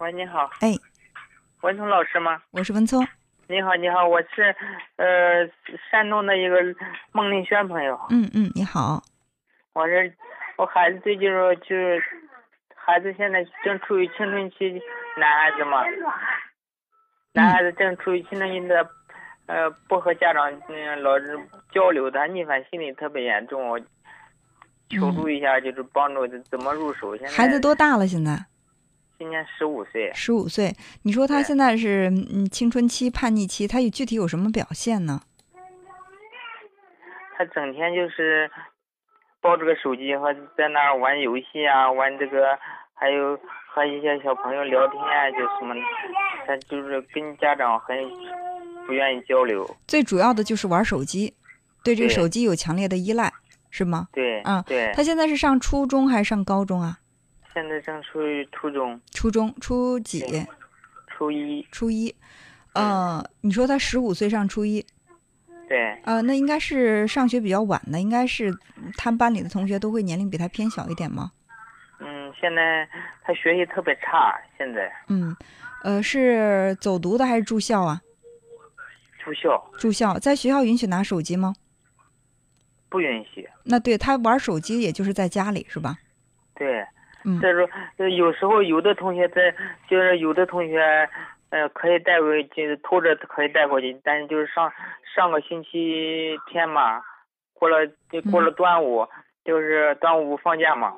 [0.00, 0.72] 喂，你好，哎，
[1.60, 2.40] 文聪老师吗？
[2.52, 3.06] 我是文聪。
[3.48, 4.56] 你好，你好，我是
[4.96, 5.46] 呃
[5.90, 6.56] 山东的一个
[7.12, 8.00] 孟令轩朋友。
[8.08, 9.02] 嗯嗯，你好。
[9.74, 10.10] 我是
[10.56, 12.02] 我孩子最近说就是
[12.74, 14.80] 孩子现在正处于青春期，
[15.18, 15.84] 男孩子嘛，
[17.34, 18.88] 男孩子正处于青春期的，
[19.44, 21.38] 呃，不和家长嗯老是
[21.72, 23.78] 交流，他逆反心理特别严重，我
[24.88, 27.14] 求助一下，就是帮助怎么入手。
[27.18, 28.06] 现在孩子多大了？
[28.06, 28.32] 现在？
[29.20, 30.74] 今年十五岁，十五岁。
[31.02, 35.20] 你说他现在是嗯青春期叛逆期，他有具体有什么表现呢？
[37.36, 38.50] 他整天就是
[39.42, 42.58] 抱着个手机和在那儿玩游戏啊，玩这个，
[42.94, 43.38] 还有
[43.68, 45.74] 和一些小朋友聊天啊，就什么，
[46.46, 47.94] 他就是跟家长很
[48.86, 49.68] 不愿意交流。
[49.86, 51.34] 最主要的就是玩手机，
[51.84, 53.30] 对这个手机有强烈的依赖，
[53.68, 54.08] 是吗？
[54.14, 54.90] 对，嗯，对。
[54.94, 57.00] 他现在是上初中还是上高中啊？
[57.52, 60.24] 现在正处于初中，初中初几？
[61.08, 61.66] 初一。
[61.70, 62.14] 初一，
[62.74, 64.84] 呃，你说他十五岁上初一，
[65.68, 66.00] 对。
[66.04, 68.50] 呃，那应该是上学比较晚的，应该是
[68.96, 71.32] 他们班里的同学都会年龄比他偏小一点吗？
[71.98, 72.88] 嗯，现在
[73.22, 74.90] 他学习特别差，现在。
[75.08, 75.36] 嗯，
[75.82, 78.00] 呃，是走读的还是住校啊？
[79.22, 79.70] 住校。
[79.76, 81.54] 住校，在学校允许拿手机吗？
[82.88, 83.46] 不允许。
[83.64, 85.98] 那对他玩手机，也就是在家里是吧？
[86.54, 86.86] 对。
[87.42, 87.68] 再说，
[88.08, 89.54] 有时候有的同学在，
[89.88, 91.08] 就是有的同学，
[91.50, 93.98] 呃，可以带回，就是偷着可以带过去。
[94.02, 94.72] 但是就是上
[95.14, 97.02] 上个星期天嘛，
[97.52, 99.06] 过了就过了端午，
[99.44, 100.94] 就是端午放假嘛，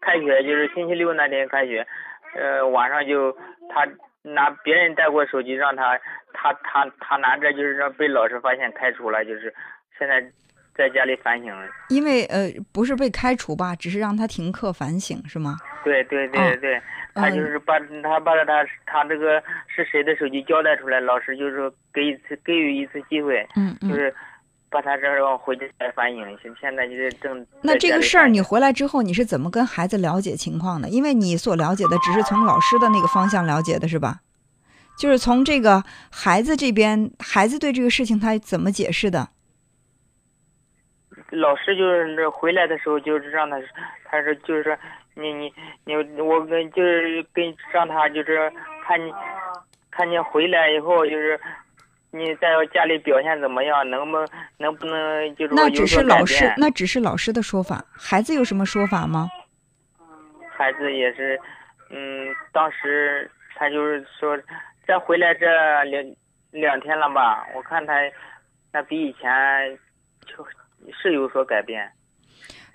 [0.00, 1.86] 开学就是星期六那天开学，
[2.34, 3.32] 呃，晚上就
[3.68, 3.86] 他
[4.22, 5.98] 拿别人带过手机，让他
[6.32, 9.54] 他他他拿着就是让被老师发现开除了，就是
[9.98, 10.30] 现在。
[10.76, 11.52] 在家里反省，
[11.88, 15.56] 因为呃不是被开除吧，只是让他停课反省是吗？
[15.84, 16.80] 对对对对，
[17.14, 24.14] 他就是把他把他他这个是谁的手机交代出来，老师就是给一次给予一次机会，嗯嗯，就是
[24.68, 26.38] 把他这让回家反省。
[26.42, 30.88] 现现在就是正那这个事儿你回来之后你是怎么跟孩子了解情况的？
[30.88, 34.20] 因为你所了解的只是从老师的那个方向了解的是吧？
[34.98, 39.28] 就是从这个孩子这边，孩子对这个事情他怎么解释的？
[41.40, 43.60] 老师就是那回来的时候，就是让他，
[44.04, 44.76] 他说就是说
[45.14, 45.50] 你你
[45.84, 48.50] 你我跟就是跟让他就是
[48.86, 49.12] 看你
[49.90, 51.38] 看你回来以后就是
[52.10, 54.18] 你在家里表现怎么样，能不
[54.58, 59.28] 能不能就是那只是老师，那只是老师的说法，孩子有什么说法吗？
[60.56, 61.38] 孩子也是，
[61.90, 64.38] 嗯，当时他就是说
[64.86, 65.46] 再回来这
[65.84, 66.16] 两
[66.50, 67.94] 两天了吧，我看他
[68.72, 69.30] 那比以前
[70.24, 70.46] 就。
[70.92, 71.90] 是有所改变，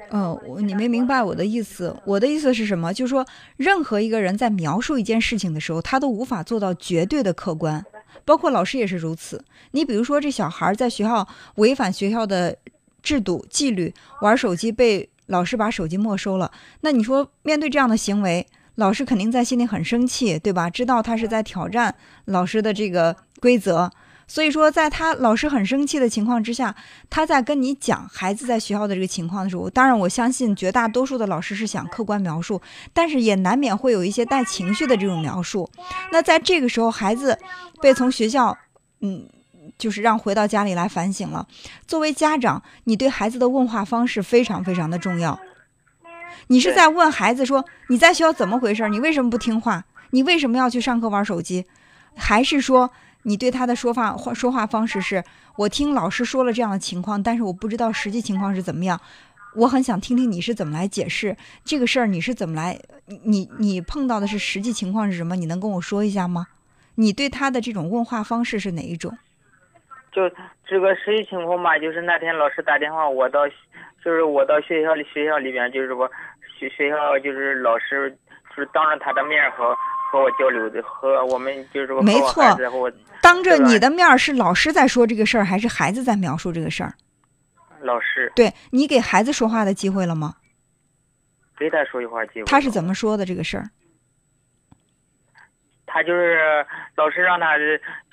[0.09, 1.95] 嗯，我你没明白我的意思。
[2.05, 2.93] 我的意思是什么？
[2.93, 3.25] 就是说，
[3.57, 7.85] 任何一个人在描述一件事情的时候，他都无法做到绝对的客观，
[8.25, 9.43] 包括老师也是如此。
[9.71, 12.57] 你比如说，这小孩在学校违反学校的
[13.03, 16.51] 制度纪律，玩手机被老师把手机没收了，
[16.81, 18.45] 那你说面对这样的行为，
[18.75, 20.69] 老师肯定在心里很生气，对吧？
[20.69, 21.95] 知道他是在挑战
[22.25, 23.91] 老师的这个规则。
[24.31, 26.73] 所以说，在他老师很生气的情况之下，
[27.09, 32.61] 他在跟你讲孩子在学校的这个情况的时候，当然我相信绝大多数的老师是想客观描述，
[32.93, 35.69] 但是也难免会有一些带情绪的这种描述。
[36.13, 37.37] 那在这个时候，孩子
[37.81, 38.57] 被从学校，
[39.01, 39.27] 嗯，
[39.77, 41.45] 就是让回到家里来反省了。
[41.85, 45.37] 作为家长，你对孩子的问话方式非常非常的重要。
[46.47, 48.87] 你是在问孩子说你在学校怎么回事？
[48.87, 49.83] 你为什么不听话？
[50.11, 51.65] 你为什么要去上课玩手机？
[52.15, 52.91] 还是说？
[53.23, 55.23] 你对他的说话话说话方式是，
[55.57, 58.99] 我听老师说了这样的情况，但是我不知道实际情况是怎么样，
[59.55, 62.79] 我很想听听你是怎么来解释这个事儿，你是怎么来，
[63.25, 65.35] 你你碰到的是实际情况是什么？
[65.35, 66.47] 你能跟我说一下吗？
[66.95, 69.17] 你对他的这种问话方式是哪一种？
[70.11, 70.29] 就
[70.65, 73.47] 这个实际情况嘛，就是那天老师打电话，我到，
[74.03, 76.09] 就是我到学校里学校里边，就是我
[76.59, 78.09] 学学校就是老师
[78.49, 79.75] 就是当着他的面和。
[80.11, 82.43] 和我交流的，和我们就是说，没错。
[83.21, 86.93] 当着你的面是老师在说这个事儿，还是孩子在描述这个事儿？
[87.79, 88.29] 老师。
[88.35, 90.35] 对你给孩子说话的机会了吗？
[91.57, 92.43] 给他说句话机会。
[92.43, 93.69] 他是怎么说的这个事儿？
[95.85, 96.65] 他就是
[96.95, 97.57] 老师让他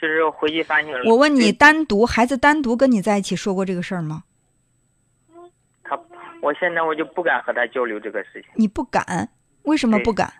[0.00, 0.94] 就是回去反省。
[1.04, 4.22] 我问你，单独孩子单独跟你在一起说过这个事儿吗？
[5.82, 5.98] 他，
[6.42, 8.44] 我现在我就不敢和他交流这个事情。
[8.54, 9.28] 你不敢？
[9.62, 10.32] 为什么不敢？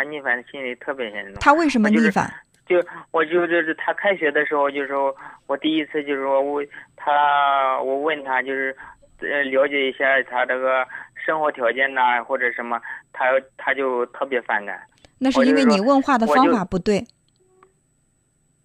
[0.00, 1.34] 他逆反心理特别严重。
[1.40, 2.32] 他为什么逆反？
[2.64, 5.14] 就我就就是他开学的时候，就是说
[5.46, 6.64] 我第一次就是说我
[6.96, 8.74] 他我问他就是
[9.18, 12.80] 呃了解一下他这个生活条件呐或者什么，
[13.12, 13.26] 他
[13.58, 14.80] 他就特别反感。
[15.18, 17.04] 那是因为你问话的方法不对。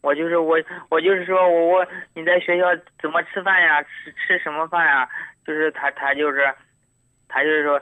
[0.01, 0.55] 我就是我，
[0.89, 2.67] 我就是说我我你在学校
[3.01, 3.83] 怎么吃饭呀？
[3.83, 5.09] 吃吃什么饭呀？
[5.45, 6.47] 就是他他就是，
[7.27, 7.81] 他就是说，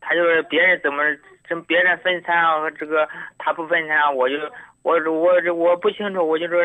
[0.00, 1.02] 他就是别人怎么
[1.48, 2.70] 跟别人分餐啊？
[2.70, 3.08] 这个
[3.38, 4.36] 他不分餐，我就
[4.82, 6.58] 我我这我不清楚，我就说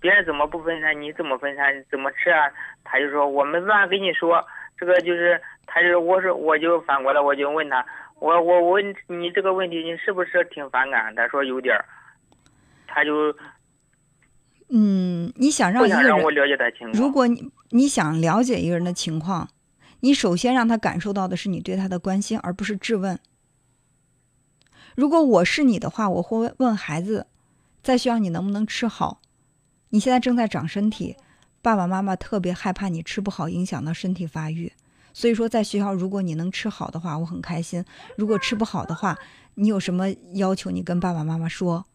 [0.00, 1.84] 别人怎么不分餐，你怎么分餐？
[1.90, 2.50] 怎么吃啊？
[2.84, 4.44] 他就说我没办法跟你说，
[4.78, 7.84] 这个就是他就是我说我就反过来我就问他，
[8.20, 11.14] 我我问你这个问题你是不是挺反感？
[11.14, 11.84] 他说有点儿，
[12.86, 13.34] 他就。
[14.70, 19.48] 嗯，你想让一个人，如果你你想了解一个人的情况，
[20.00, 23.18] 你首先让他感受到的是你对他的关心，而不是质问。
[24.94, 27.26] 如果我是你的话，我会问孩子，
[27.82, 29.20] 在学校你能不能吃好？
[29.90, 31.16] 你现在正在长身体，
[31.62, 34.72] 爸爸妈妈特别害怕你吃不好，影响到身体发育。
[35.12, 37.82] 所以说，在学校如果你能吃好的话，我很开心；
[38.16, 39.18] 如果吃不好的话，
[39.54, 41.86] 你有什么要求，你跟爸爸妈妈说。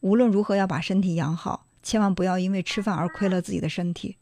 [0.00, 1.66] 无论如何要把身体养好。
[1.84, 4.16] 千万不要因为吃饭而亏了自己的身体。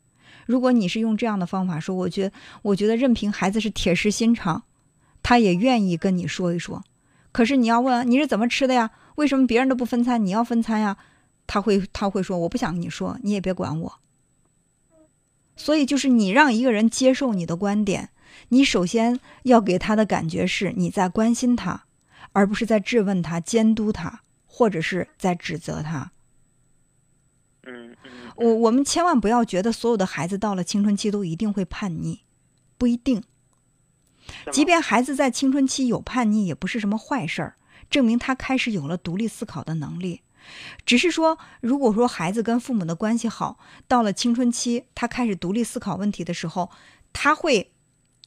[0.47, 2.33] 如果你是用这样的方法说，我觉，
[2.63, 4.63] 我觉得任凭孩子是铁石心肠，
[5.23, 6.83] 他也愿意跟你说一说。
[7.33, 8.91] 可是你要问你是怎么吃的呀？
[9.17, 10.97] 为什么别人都不分餐，你要分餐呀？
[11.47, 14.01] 他会他会说我不想跟你说，你也别管我。
[15.57, 18.11] 所以就是你让一个人接受你的观点，
[18.49, 21.85] 你首先要给他的感觉是你在关心他，
[22.33, 26.13] 而不是在质问他、监督他，或者是在指责他。
[27.67, 32.21] 嗯嗯，我我们千万不要觉得所有的孩子到了青春期都一定会叛逆，
[32.79, 33.23] 不一定。
[34.53, 37.57] 即便孩子在青春期有叛逆，也不是什么坏事儿，
[37.91, 40.23] 证明他开始有了独立思考的能力。
[40.87, 46.71] 只是说，如果说孩子跟父母的关系好，到了青春期，他开始独立思考问题的时候，
[47.13, 47.73] 他会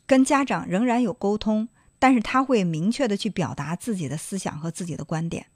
[0.05, 1.67] 跟家长仍然有沟通，
[1.97, 5.47] 但是他会明确的去表达自己的思想和自己的观点。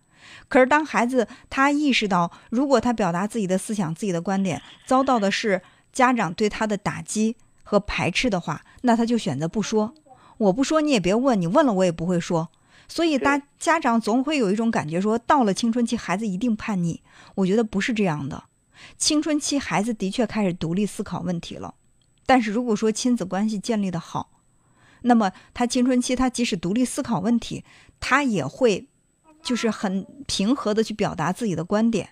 [0.49, 5.61] 可是，当孩子他意识到，如果他表达自己的思想、自己的观点，遭到的是
[5.93, 9.93] 家长对他的打击和排斥的话，那他就选择不说。
[10.37, 12.49] 我不说，你也别问，你问了我也不会说。
[12.87, 17.01] 所以，大家长总会有一种感觉，说到了青春期，孩子一定叛逆。
[17.35, 18.43] 我觉得不是这样的。
[18.97, 21.73] 青春期孩子的确开始独立思考问题了，
[22.25, 24.29] 但是如果说亲子关系建立的好，
[25.01, 27.63] 那么他青春期他即使独立思考问题，
[27.99, 28.87] 他也会。
[29.43, 32.09] 就是很平和的去表达自己的观点，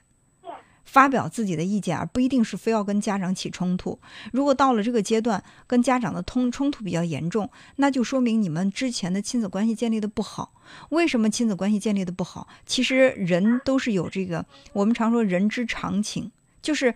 [0.86, 4.00] 发表自己的意见，而不一定是非要跟家长起冲突。
[4.32, 10.54] 如果到了这个阶段，跟家长的通冲突比较严重，那就说明你们之前的亲子关系建立的不好。
[10.90, 12.48] 为什么亲子关系建立的不好？
[12.66, 16.94] 其实人都是有这个，我们常说人之常情，就是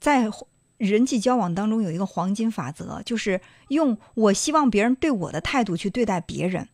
[0.00, 0.28] 在
[0.78, 6.68] 人际交往当中有一个黄金法则，就是用我希望别人对我的态度去对待别人。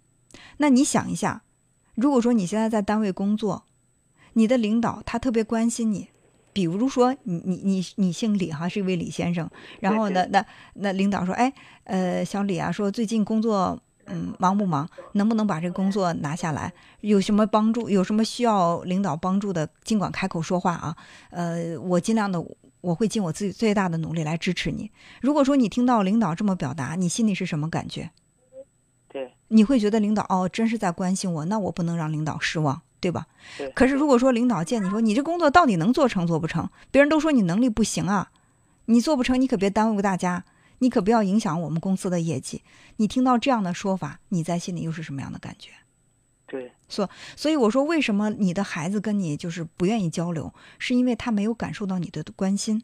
[0.57, 1.43] 那你想一下。
[1.95, 3.65] 如果说你现在在单位工作，
[4.35, 6.07] 你的领导他特别关心你，
[6.59, 10.45] 比如说你你你你姓李哈，是一位李先生，然后呢，那
[10.75, 11.53] 那领导说，哎，
[11.85, 14.89] 呃，小李啊，说最近工作嗯忙不忙？
[15.13, 16.73] 能不能把这个工作拿下来？
[17.03, 17.89] 有什么帮助？
[17.89, 20.97] 有什么需要领导帮助的，尽管开口说话啊。
[21.31, 22.45] 呃，我尽量的，
[22.81, 24.91] 我会尽我自己最大的努力来支持你。
[25.21, 28.11] 如果说你听到领导这么表达，你心里是什么感觉？
[29.09, 33.27] 对你会觉得领导哦，真是在关心我，那我不能让领导失望，对吧？
[33.75, 38.31] 可是如果说领导见你说你这工作到底能做成做不成，别人都说你能力不行啊，
[38.87, 40.45] 你做不成，你可别耽误大家，
[40.79, 42.63] 你可不要影响我们公司的业绩。
[42.97, 45.71] 你听到这样的说法，你在心里又是什么样的感觉？
[46.47, 52.83] 对，所所以我说，为什么你的孩子跟你就是不愿意交流，是因为他没有感受到你的关心，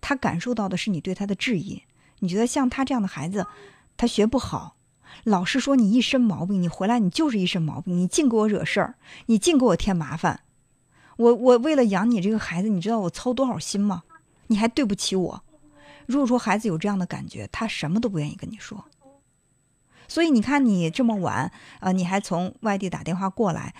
[0.00, 1.82] 他感受到的是你对他的质疑。
[2.20, 3.46] 你觉得像他这样的孩子，
[3.96, 4.76] 他学不好。
[5.24, 8.94] 老师说你一身毛病，你回来你就是一身毛病，你净给我惹事儿，
[9.26, 10.40] 你净给我添麻烦。
[11.16, 14.04] 我我为了养你这个孩子，你知道我操多少心吗？
[14.46, 15.44] 你还对不起我。
[16.06, 18.86] 如果说孩子有这样的感觉，他什么都不愿意跟你说。
[20.08, 23.74] 所以你看你这么晚啊，你还从外地打电话过来，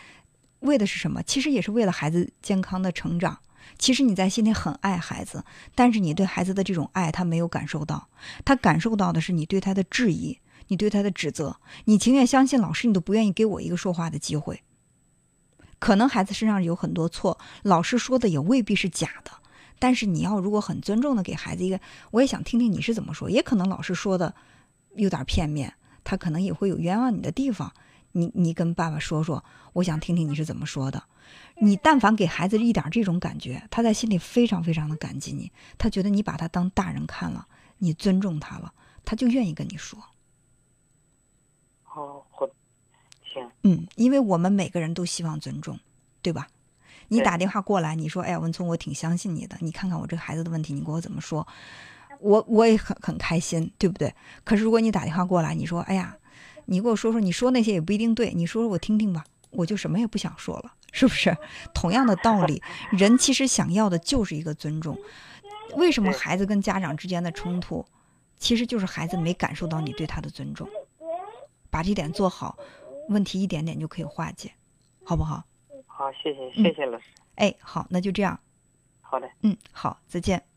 [0.60, 1.22] 为的是什么？
[1.22, 3.38] 其实也是为了孩子健康的成长。
[3.78, 5.44] 其实你在心里很爱孩子，
[5.74, 8.08] 但是你对孩子的这种爱他没有感受到，
[8.44, 10.38] 他感受到的是你对他的质疑。
[10.68, 14.62] 你对他的指责，你情愿相信老师，你都不愿意给我一个说话的机会。
[15.78, 19.30] 可能孩子身上有很多错，老师说的也未必是假的。
[19.78, 23.30] 但是你要如果很尊重的给孩子一个，我也想听听你是怎么说。
[23.30, 24.34] 也可能老师说的
[24.94, 25.72] 有点片面，
[26.04, 27.72] 他可能也会有冤枉你的地方。
[28.12, 31.02] 你你跟爸爸说说，我想听听你是怎么说的。
[31.62, 37.46] 你但凡给孩子一点这种感觉，他在心里非常非常的感激你，他觉得你把他当大人看了，
[37.78, 38.74] 你尊重他了，
[39.06, 40.09] 他就愿意跟你说。
[41.92, 42.46] 好，好，
[43.24, 43.50] 行。
[43.64, 45.76] 嗯，因为我们每个人都希望尊重，
[46.22, 46.46] 对吧？
[47.08, 51.44] 你打电话过来，你说，哎呀，文聪，我挺相信你的，你看看我这个孩子的问题，你给我怎么说？
[52.20, 54.14] 我我也很很开心，对不对？
[54.44, 56.16] 可是如果你打电话过来，你说，哎呀，
[56.66, 61.36] 你给我说说，你说那些也不一定对，你说说我听听吧，我就什么也不想说了，是不是？
[61.74, 62.62] 同样的道理，
[62.96, 64.96] 人其实想要的就是一个尊重。
[65.74, 67.84] 为什么孩子跟家长之间的冲突，
[68.38, 70.68] 其实就是孩子没感受到你对他的尊重。
[71.70, 72.58] 把这点做好，
[73.08, 74.52] 问题一点点就可以化解，
[75.04, 75.44] 好不好？
[75.86, 77.04] 好，谢谢嗯谢谢老师。
[77.36, 78.38] 哎，好，那就这样。
[79.00, 79.30] 好的。
[79.42, 80.49] 嗯，好，再见。